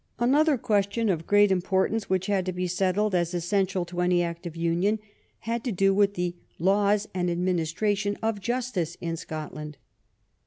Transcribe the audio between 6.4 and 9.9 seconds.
laws and administration of justice in Scotland.